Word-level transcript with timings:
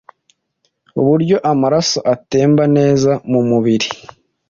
uburyo 0.99 1.37
amaraso 1.51 1.99
atembera 2.13 2.67
neza 2.77 3.11
mu 3.31 3.41
mubiri. 3.49 3.87